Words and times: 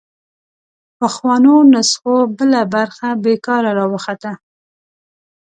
پخوانو 0.97 1.55
نسخو 1.73 2.15
بله 2.37 2.61
برخه 2.73 3.07
بېکاره 3.23 3.71
راوخته 3.79 4.31